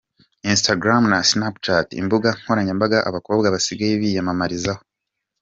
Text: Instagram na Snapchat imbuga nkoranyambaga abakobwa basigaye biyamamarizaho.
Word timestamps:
Instagram 0.51 1.01
na 1.11 1.19
Snapchat 1.29 1.87
imbuga 2.01 2.29
nkoranyambaga 2.39 2.97
abakobwa 3.09 3.47
basigaye 3.55 3.93
biyamamarizaho. 4.01 4.81